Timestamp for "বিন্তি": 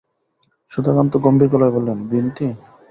2.07-2.47